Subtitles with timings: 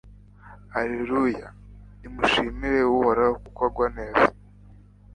[0.79, 1.47] alleluya!
[1.99, 4.27] nimushimire uhoraho kuko agwa neza